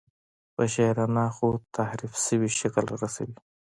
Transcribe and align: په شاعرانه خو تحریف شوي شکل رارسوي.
په 0.55 0.63
شاعرانه 0.73 1.25
خو 1.35 1.47
تحریف 1.75 2.13
شوي 2.25 2.49
شکل 2.59 2.83
رارسوي. 2.91 3.35